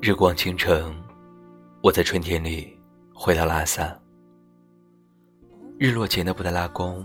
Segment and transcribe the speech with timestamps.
[0.00, 0.94] 日光倾城，
[1.82, 2.78] 我在春天里
[3.12, 4.05] 回到拉萨。
[5.78, 7.04] 日落前的布达拉宫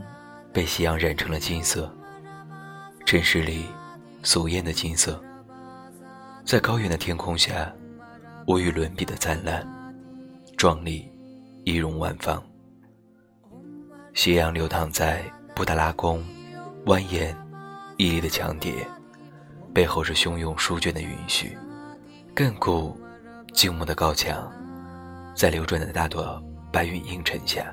[0.53, 1.93] 被夕阳染成了金色，
[3.05, 3.65] 城市里
[4.23, 5.21] 俗艳的金色，
[6.45, 7.69] 在高原的天空下，
[8.47, 9.61] 无与伦比的灿烂、
[10.55, 11.11] 壮丽、
[11.65, 12.41] 仪容万方。
[14.13, 15.21] 夕阳流淌在
[15.53, 16.23] 布达拉宫
[16.85, 17.35] 蜿蜒
[17.97, 18.87] 屹立的墙叠，
[19.73, 21.49] 背后是汹涌书卷的云絮。
[22.33, 22.97] 亘古
[23.51, 24.49] 静默的高墙，
[25.35, 27.65] 在流转的大朵白云映衬下，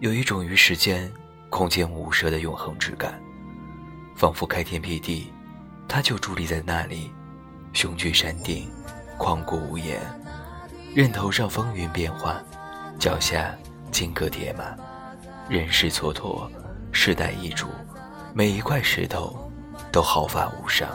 [0.00, 1.10] 有一种与时间、
[1.48, 3.18] 空间无涉的永恒之感，
[4.16, 5.32] 仿佛开天辟地，
[5.88, 7.10] 它就伫立在那里，
[7.72, 8.68] 雄踞山顶，
[9.18, 10.00] 旷古无言。
[10.94, 12.44] 任头上风云变幻，
[12.98, 13.54] 脚下
[13.90, 14.76] 金戈铁马，
[15.48, 16.48] 人世蹉跎，
[16.92, 17.68] 世代易主，
[18.34, 19.50] 每一块石头
[19.92, 20.88] 都毫发无伤。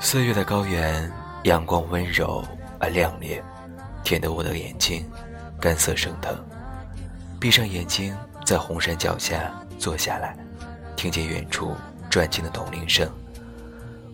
[0.00, 1.10] 四月的高原，
[1.44, 2.44] 阳光温柔
[2.80, 3.42] 而亮烈，
[4.02, 5.08] 甜得我的眼睛
[5.60, 6.36] 干涩生疼。
[7.44, 10.34] 闭上眼睛，在红山脚下坐下来，
[10.96, 11.76] 听见远处
[12.08, 13.06] 转进的铜铃声，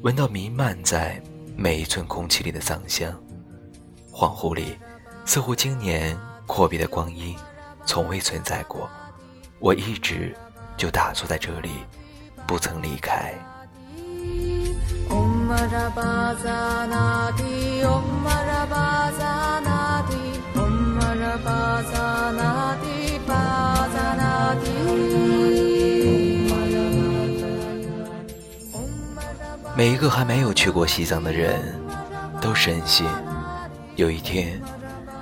[0.02, 1.22] 闻到弥漫在
[1.54, 3.08] 每一寸空气里的藏香。
[4.12, 4.76] 恍惚里，
[5.24, 7.36] 似乎今年阔别的光阴
[7.86, 8.90] 从未存在过，
[9.60, 10.36] 我一直
[10.76, 11.70] 就打坐在这里，
[12.48, 13.32] 不曾离开。
[29.80, 31.58] 每一个还没有去过西藏的人，
[32.38, 33.06] 都深信
[33.96, 34.60] 有一天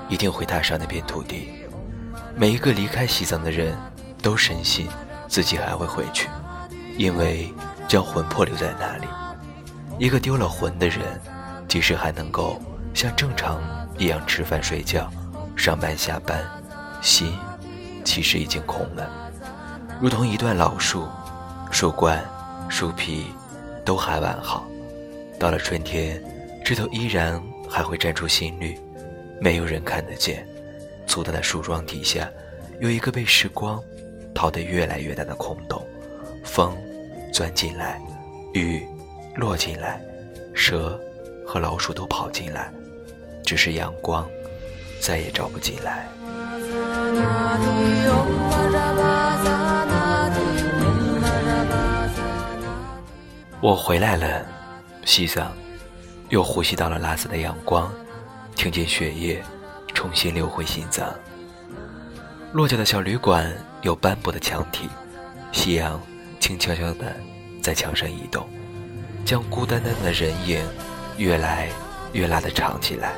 [0.09, 1.49] 一定会踏上那片土地；
[2.35, 3.79] 每一个离开西藏的人，
[4.21, 4.89] 都深信
[5.29, 6.29] 自己还会回去，
[6.97, 7.55] 因为
[7.87, 9.07] 将魂魄留在那里。
[9.97, 11.05] 一个丢了魂的人，
[11.69, 12.61] 即使还能够
[12.93, 13.63] 像正常
[13.97, 15.09] 一样吃饭睡觉、
[15.55, 16.37] 上班下班，
[17.01, 17.33] 心
[18.05, 19.09] 其实已经空了，
[20.01, 21.07] 如同一段老树，
[21.71, 22.21] 树冠、
[22.69, 23.33] 树皮
[23.89, 24.69] 都还完好，
[25.39, 26.23] 到了春天，
[26.63, 28.79] 枝头依然还会绽出新绿，
[29.41, 30.47] 没有人看得见。
[31.07, 32.31] 粗大的树桩底下，
[32.81, 33.83] 有一个被时光
[34.35, 35.83] 掏得越来越大的空洞，
[36.45, 36.77] 风
[37.33, 37.99] 钻进来，
[38.53, 38.87] 雨。
[39.37, 39.99] 落进来，
[40.53, 41.01] 蛇
[41.47, 42.71] 和老鼠都跑进来，
[43.43, 44.29] 只是阳光
[45.01, 46.07] 再也照不进来。
[53.61, 54.47] 我回来了，
[55.05, 55.53] 西藏，
[56.29, 57.93] 又呼吸到了拉萨的阳光，
[58.55, 59.43] 听见血液
[59.93, 61.13] 重新流回心脏。
[62.53, 63.53] 落脚的小旅馆
[63.83, 64.89] 有斑驳的墙体，
[65.51, 66.01] 夕阳
[66.39, 67.13] 轻悄悄地
[67.61, 68.49] 在墙上移动。
[69.25, 70.65] 将孤单单的人影
[71.17, 71.69] 越来
[72.13, 73.15] 越拉得长起来。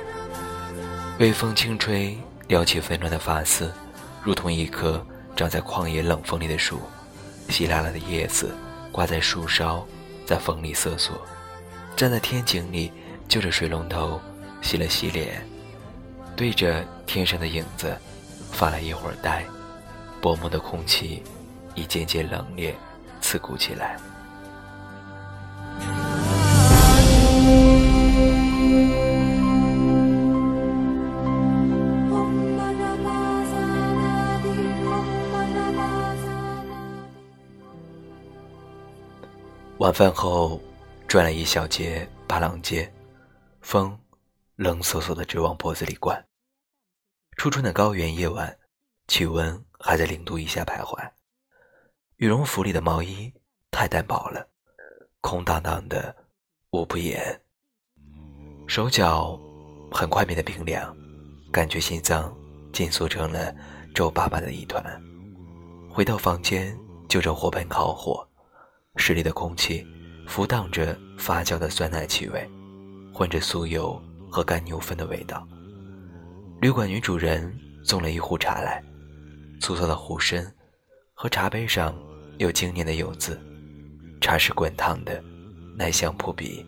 [1.18, 2.16] 微风轻吹，
[2.48, 3.70] 撩起纷乱的发丝，
[4.24, 5.04] 如同一棵
[5.36, 6.80] 长在旷野冷风里的树，
[7.50, 8.56] 稀拉拉的叶子
[8.90, 9.86] 挂在树梢，
[10.30, 11.20] 在风里瑟缩。
[11.96, 12.92] 站在天井里，
[13.26, 14.20] 就着水龙头
[14.62, 15.44] 洗了洗脸，
[16.36, 17.98] 对着天上的影子
[18.52, 19.44] 发了一会儿呆。
[20.20, 21.20] 薄暮的空气
[21.74, 22.72] 已渐渐冷冽、
[23.20, 23.98] 刺骨起来。
[39.90, 40.60] 晚饭后，
[41.08, 42.88] 转了一小节八郎街，
[43.60, 43.98] 风
[44.54, 46.24] 冷飕飕的直往脖子里灌。
[47.36, 48.56] 初春的高原夜晚，
[49.08, 50.96] 气温还在零度以下徘徊，
[52.18, 53.34] 羽绒服里的毛衣
[53.72, 54.48] 太单薄了，
[55.22, 56.14] 空荡荡的，
[56.70, 57.42] 捂不严。
[58.68, 59.36] 手脚
[59.90, 60.96] 很快变得冰凉，
[61.50, 62.32] 感觉心脏
[62.72, 63.52] 紧缩成了
[63.92, 64.80] 皱巴巴的一团。
[65.92, 66.78] 回到房间，
[67.08, 68.24] 就着火盆烤火。
[68.96, 69.86] 室里的空气
[70.26, 72.48] 浮荡着发酵的酸奶气味，
[73.12, 74.00] 混着酥油
[74.30, 75.46] 和干牛粪的味道。
[76.60, 78.82] 旅馆女主人送了一壶茶来，
[79.60, 80.52] 粗糙的壶身
[81.14, 81.96] 和茶杯上
[82.38, 83.40] 有经年的油渍，
[84.20, 85.22] 茶是滚烫的，
[85.76, 86.64] 奶香扑鼻，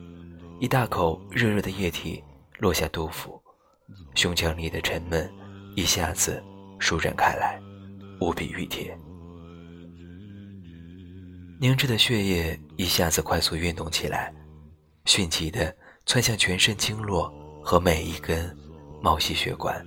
[0.58, 2.22] 一大口热热的液体
[2.58, 3.40] 落下肚腹，
[4.14, 5.30] 胸腔里的沉闷
[5.76, 6.42] 一下子
[6.78, 7.60] 舒展开来，
[8.20, 8.96] 无比熨帖。
[11.62, 14.35] 凝滞的血液一下子快速运动起来，
[15.05, 15.73] 迅疾地
[16.06, 17.32] 窜向全身经络
[17.62, 18.53] 和每一根
[19.00, 19.81] 毛细血管，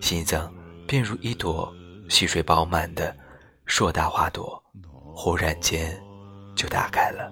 [0.00, 0.50] 心脏
[0.88, 1.70] 便如一朵
[2.08, 3.14] 细水饱满的
[3.66, 4.58] 硕大花朵，
[5.14, 5.94] 忽然间
[6.56, 7.30] 就打开了。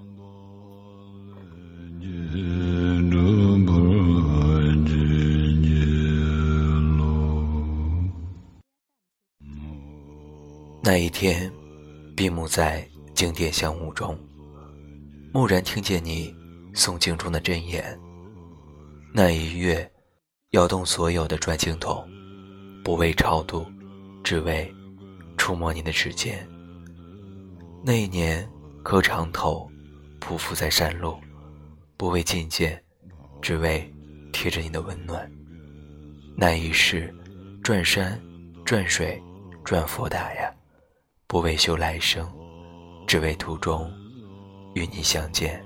[10.83, 11.51] 那一天，
[12.15, 12.87] 闭目在
[13.23, 14.19] 经典香雾中，
[15.33, 16.35] 蓦然听见你
[16.75, 17.97] 诵经中的真言。
[19.15, 19.89] 那一月，
[20.51, 22.05] 摇动所有的转经筒，
[22.83, 23.65] 不为超度，
[24.25, 24.69] 只为
[25.37, 26.45] 触摸你的指尖。
[27.85, 28.45] 那一年，
[28.83, 29.71] 磕长头，
[30.21, 31.17] 匍匐在山路，
[31.97, 32.83] 不为觐见，
[33.41, 33.89] 只为
[34.33, 35.31] 贴着你的温暖。
[36.37, 37.15] 那一世，
[37.63, 38.21] 转山，
[38.65, 39.23] 转水，
[39.63, 40.53] 转佛塔呀。
[41.29, 42.29] 不为修来生，
[43.06, 43.90] 只为途中
[44.75, 45.62] 与你相见。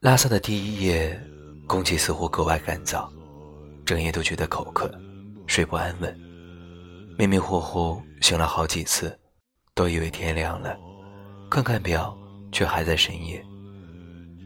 [0.00, 1.18] 拉萨的第一夜，
[1.66, 3.08] 空气似乎格外干燥，
[3.84, 4.90] 整夜都觉得口渴，
[5.46, 6.14] 睡不安稳，
[7.18, 9.18] 迷迷糊糊醒了好几次，
[9.74, 10.76] 都以为天亮了，
[11.50, 12.16] 看看表，
[12.52, 13.44] 却还在深夜。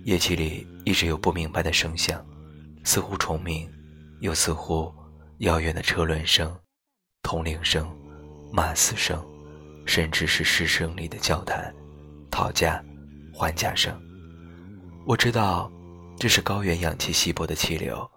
[0.04, 2.24] 夜气里一直有不明白的声响。
[2.84, 3.68] 似乎虫鸣，
[4.20, 4.92] 又似乎
[5.38, 6.54] 遥远的车轮声、
[7.22, 7.88] 铜铃声、
[8.52, 9.24] 马嘶声，
[9.86, 11.72] 甚至是师生里的交谈、
[12.30, 12.84] 讨价
[13.32, 13.96] 还价声。
[15.06, 15.70] 我知道，
[16.18, 18.10] 这是高原氧气稀薄的气流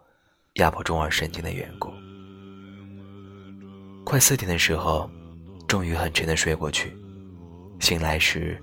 [0.56, 1.92] 压迫中耳神经的缘故。
[4.04, 5.09] 快四点的时候，
[5.68, 6.95] 终于很沉的睡过去。
[7.80, 8.62] 醒来时，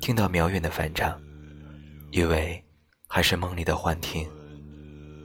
[0.00, 1.18] 听到渺远的梵唱，
[2.10, 2.62] 以为
[3.08, 4.28] 还是梦里的幻听。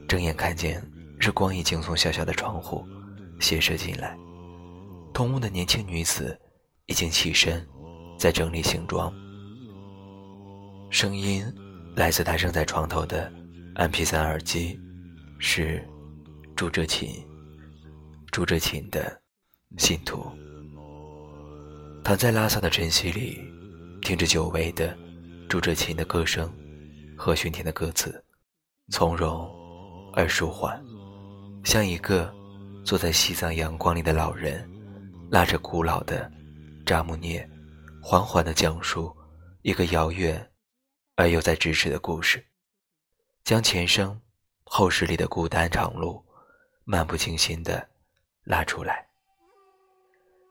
[0.08, 0.80] 睁眼看见，
[1.26, 2.86] 日光已经从小小的窗户
[3.40, 4.16] 斜射进来。
[5.12, 6.40] 同屋的年轻女子
[6.86, 7.66] 已经起身，
[8.16, 9.12] 在整理行装。
[10.88, 11.44] 声音
[11.96, 13.28] 来自她扔在床头的
[13.74, 14.78] MP3 耳机，
[15.40, 15.84] 是
[16.54, 17.10] 朱哲琴。
[18.30, 19.20] 朱哲琴的
[19.78, 20.30] 信徒。
[22.04, 23.36] 躺在拉萨的晨曦里，
[24.00, 24.96] 听着久违的
[25.48, 26.48] 朱哲琴的歌声
[27.16, 28.24] 和熏天的歌词，
[28.90, 29.52] 从容。
[30.18, 30.82] 而舒缓，
[31.66, 32.32] 像一个
[32.84, 34.64] 坐在西藏阳光里的老人，
[35.28, 36.30] 拉着古老的
[36.86, 37.44] 扎木涅，
[38.00, 39.14] 缓缓地讲述
[39.62, 40.48] 一个遥远
[41.16, 42.46] 而又在咫尺的故事，
[43.42, 44.16] 将前生
[44.62, 46.24] 后世里的孤单长路，
[46.84, 47.84] 漫不经心地
[48.44, 49.04] 拉出来。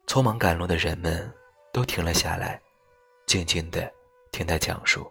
[0.07, 1.33] 匆忙赶路的人们
[1.71, 2.61] 都停了下来，
[3.25, 3.89] 静静地
[4.33, 5.09] 听他讲述。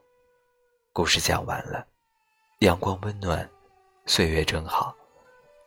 [0.93, 1.87] 故事讲完了，
[2.59, 3.49] 阳光温暖。
[4.05, 4.95] 岁月正好，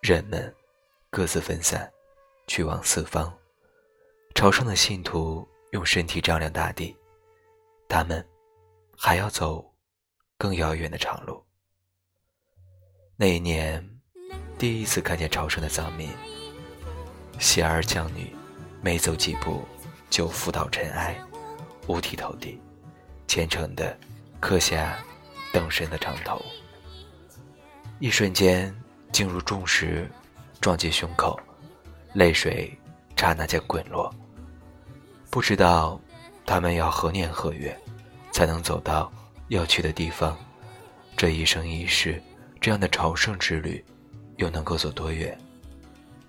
[0.08, 0.56] 人们
[1.10, 1.92] 各自分散，
[2.48, 3.38] 去往四方。
[4.34, 6.96] 朝圣的信徒用身体丈量大地，
[7.90, 8.26] 他们
[8.96, 9.70] 还要走
[10.38, 11.44] 更遥远的长路。
[13.18, 13.86] 那一年，
[14.58, 16.10] 第一次看见朝圣的藏民，
[17.38, 18.34] 喜儿将女，
[18.82, 19.62] 每走几步
[20.10, 21.20] 就伏倒尘埃，
[21.88, 22.58] 五体投地，
[23.28, 24.00] 虔诚地
[24.40, 24.98] 刻下
[25.52, 26.42] 等身的长头。
[28.00, 28.74] 一瞬间，
[29.12, 30.10] 进入重石
[30.62, 31.40] 撞击胸口，
[32.14, 32.72] 泪水
[33.16, 34.14] 刹那间滚落。
[35.30, 36.00] 不知道
[36.46, 37.78] 他们要何年何月，
[38.32, 39.12] 才能走到
[39.50, 40.38] 要去的地方？
[41.16, 42.22] 这一生一世，
[42.62, 43.84] 这样的朝圣之旅，
[44.38, 45.38] 又能够走多远？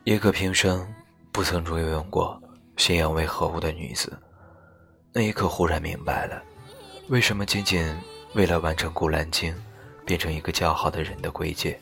[0.04, 0.86] 一个平生
[1.30, 2.40] 不曾游泳过、
[2.76, 4.18] 信仰为何物的女子，
[5.12, 6.42] 那一刻忽然明白了，
[7.08, 7.86] 为什么仅仅
[8.34, 9.52] 为了完成《古兰经》。
[10.06, 11.78] 变成一个较好的人的归界，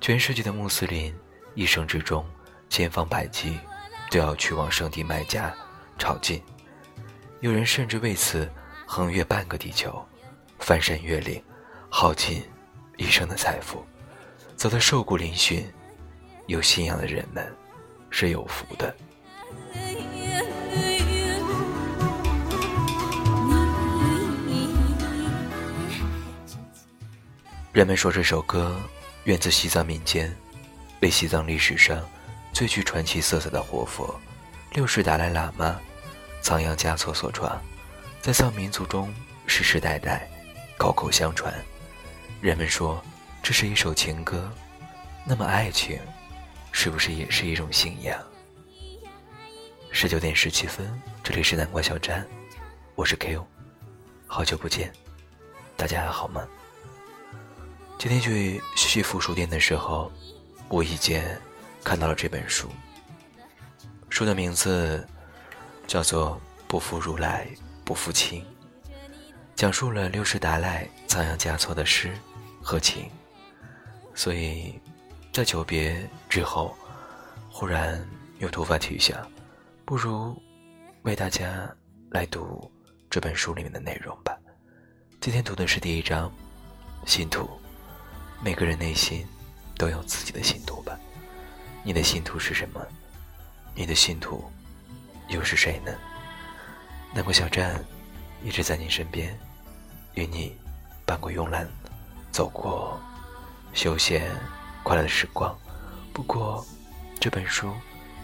[0.00, 1.12] 全世界的穆斯林
[1.54, 2.24] 一生之中
[2.68, 3.58] 千方百计
[4.10, 5.52] 都要去往圣地麦加
[5.98, 6.40] 朝觐，
[7.40, 8.48] 有人甚至为此
[8.86, 10.04] 横越半个地球，
[10.58, 11.42] 翻山越岭，
[11.88, 12.44] 耗尽
[12.96, 13.84] 一生的财富，
[14.54, 15.64] 走得瘦骨嶙峋。
[16.46, 17.52] 有信仰的人们
[18.10, 18.94] 是有福的。
[27.72, 28.80] 人们说这首歌
[29.26, 30.32] 源自西藏民间，
[31.00, 32.08] 为西藏历史上
[32.52, 34.18] 最具传奇色彩的活佛
[34.70, 35.80] 六世达赖喇嘛
[36.40, 37.60] 仓央嘉措所创，
[38.22, 39.12] 在藏民族中
[39.44, 40.30] 世世代代
[40.78, 41.52] 口口相传。
[42.40, 43.02] 人们说
[43.42, 44.48] 这是一首情歌，
[45.24, 45.98] 那么爱情
[46.70, 48.16] 是不是也是一种信仰？
[49.90, 52.24] 十九点十七分，这里是南瓜小站，
[52.94, 53.44] 我是 Q，
[54.28, 54.92] 好久不见，
[55.76, 56.46] 大家还好吗？
[57.98, 60.12] 今天去西服书店的时候，
[60.68, 61.40] 无意间
[61.82, 62.68] 看到了这本书。
[64.10, 65.06] 书的名字
[65.86, 66.32] 叫做
[66.68, 67.48] 《不负如来
[67.84, 68.42] 不负卿》，
[69.54, 72.12] 讲述了六世达赖仓央嘉措的诗
[72.62, 73.10] 和情。
[74.14, 74.78] 所以，
[75.32, 76.76] 在久别之后，
[77.50, 78.06] 忽然
[78.38, 79.26] 又突发奇想，
[79.86, 80.36] 不如
[81.02, 81.74] 为大家
[82.10, 82.70] 来读
[83.08, 84.36] 这本书里面的内容吧。
[85.18, 86.30] 今天读的是第一章，
[87.06, 87.48] 信徒。
[88.42, 89.26] 每个人内心
[89.76, 90.98] 都有自己的信徒吧？
[91.82, 92.80] 你的信徒是什么？
[93.74, 94.50] 你的信徒
[95.28, 95.92] 又是谁呢？
[97.12, 97.84] 南国小站
[98.42, 99.38] 一直在你身边，
[100.14, 100.56] 与你
[101.04, 101.68] 伴过慵懒，
[102.30, 103.00] 走过。
[103.72, 104.30] 休闲
[104.82, 105.54] 快乐的时光，
[106.12, 106.64] 不过
[107.20, 107.70] 这本书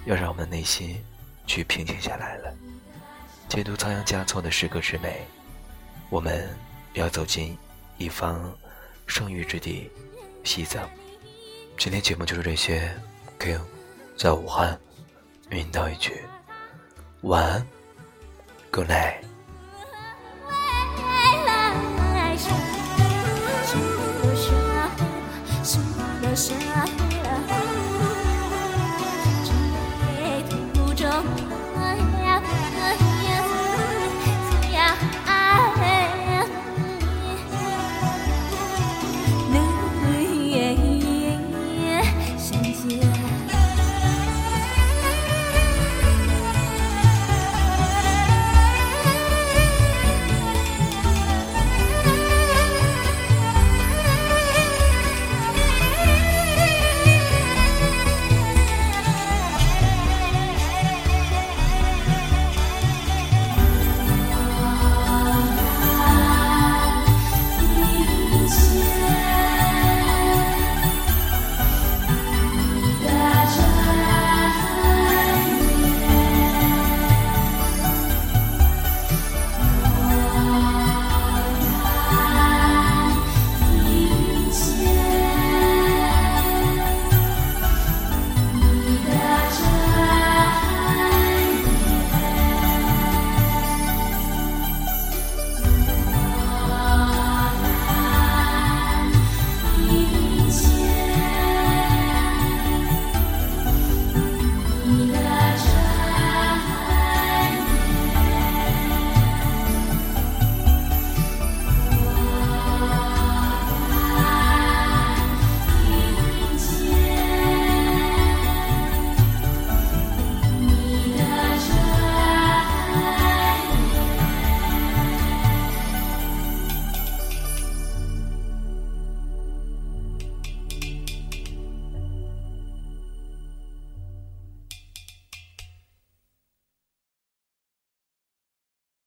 [0.06, 1.04] 要让我们的内心
[1.46, 2.54] 去平静下来了。
[3.48, 5.26] 解读仓央嘉措的诗歌之美，
[6.08, 6.48] 我们
[6.94, 7.58] 要走进
[7.98, 8.50] 一方
[9.06, 9.90] 圣域之地——
[10.44, 10.88] 西藏。
[11.78, 12.92] 今天节目就是这些
[13.38, 13.60] ，King
[14.16, 14.78] 在武汉，
[15.50, 16.22] 与你道一句
[17.22, 17.66] 晚安
[18.70, 19.31] ，Good night。